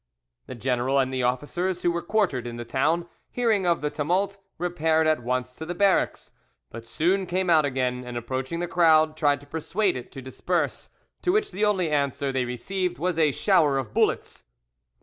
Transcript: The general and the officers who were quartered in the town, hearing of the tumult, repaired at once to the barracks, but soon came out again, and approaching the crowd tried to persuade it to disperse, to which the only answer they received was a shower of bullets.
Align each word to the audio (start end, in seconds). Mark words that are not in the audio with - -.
The 0.47 0.55
general 0.55 0.97
and 0.97 1.13
the 1.13 1.21
officers 1.21 1.83
who 1.83 1.91
were 1.91 2.01
quartered 2.01 2.47
in 2.47 2.57
the 2.57 2.65
town, 2.65 3.07
hearing 3.29 3.67
of 3.67 3.81
the 3.81 3.91
tumult, 3.91 4.39
repaired 4.57 5.05
at 5.05 5.21
once 5.21 5.55
to 5.57 5.63
the 5.63 5.75
barracks, 5.75 6.31
but 6.71 6.87
soon 6.87 7.27
came 7.27 7.51
out 7.51 7.65
again, 7.65 8.03
and 8.03 8.17
approaching 8.17 8.61
the 8.61 8.67
crowd 8.67 9.15
tried 9.15 9.39
to 9.41 9.45
persuade 9.45 9.95
it 9.95 10.11
to 10.13 10.19
disperse, 10.23 10.89
to 11.21 11.31
which 11.31 11.51
the 11.51 11.65
only 11.65 11.91
answer 11.91 12.31
they 12.31 12.45
received 12.45 12.97
was 12.97 13.19
a 13.19 13.31
shower 13.31 13.77
of 13.77 13.93
bullets. 13.93 14.43